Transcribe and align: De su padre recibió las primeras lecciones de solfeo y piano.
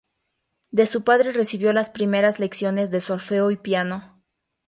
De 0.71 0.87
su 0.87 1.03
padre 1.03 1.31
recibió 1.31 1.73
las 1.73 1.91
primeras 1.91 2.39
lecciones 2.39 2.89
de 2.89 3.01
solfeo 3.01 3.51
y 3.51 3.57
piano. 3.57 4.19